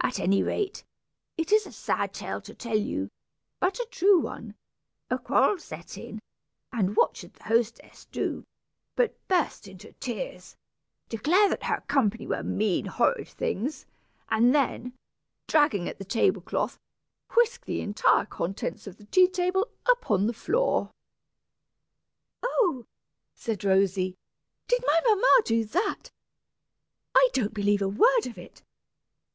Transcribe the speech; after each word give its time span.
At 0.00 0.18
any 0.18 0.42
rate, 0.42 0.84
it 1.36 1.52
is 1.52 1.66
a 1.66 1.72
sad 1.72 2.14
tale 2.14 2.40
to 2.40 2.54
tell 2.54 2.78
you, 2.78 3.10
but 3.58 3.78
a 3.78 3.86
true 3.90 4.18
one; 4.18 4.54
a 5.10 5.18
quarrel 5.18 5.58
set 5.58 5.98
in, 5.98 6.22
and 6.72 6.96
what 6.96 7.14
should 7.14 7.34
the 7.34 7.42
hostess 7.44 8.06
do, 8.06 8.46
but 8.96 9.18
burst 9.28 9.68
into 9.68 9.92
tears, 9.92 10.56
declare 11.10 11.50
that 11.50 11.64
her 11.64 11.82
company 11.88 12.26
were 12.26 12.42
mean 12.42 12.86
horrid 12.86 13.28
things, 13.28 13.84
and 14.30 14.54
then, 14.54 14.94
dragging 15.46 15.90
at 15.90 15.98
the 15.98 16.06
table 16.06 16.40
cloth, 16.40 16.78
whisk 17.36 17.66
the 17.66 17.82
entire 17.82 18.24
contents 18.24 18.86
of 18.86 18.96
the 18.96 19.04
tea 19.04 19.28
table 19.28 19.70
upon 19.86 20.26
the 20.26 20.32
floor!" 20.32 20.90
"Oh!" 22.42 22.86
said 23.34 23.62
Rosy, 23.62 24.16
"did 24.68 24.82
my 24.86 24.98
mamma 25.04 25.28
do 25.44 25.66
that? 25.66 26.10
I 27.14 27.28
don't 27.34 27.52
believe 27.52 27.82
a 27.82 27.88
word 27.90 28.24
of 28.26 28.38
it! 28.38 28.62